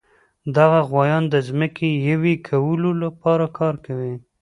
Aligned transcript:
دغه 0.57 0.79
غوایان 0.89 1.23
د 1.29 1.35
ځمکې 1.47 1.89
یوې 2.09 2.35
کولو 2.47 2.89
لپاره 3.03 3.45
کار 3.57 3.75
کوي. 3.85 4.15